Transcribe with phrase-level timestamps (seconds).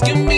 [0.00, 0.37] asking me